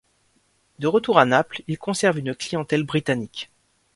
De 0.79 0.87
retour 0.87 1.19
à 1.19 1.25
Naples, 1.25 1.61
il 1.67 1.77
conserve 1.77 2.17
une 2.17 2.33
clientèle 2.33 2.81
britannique. 2.85 3.51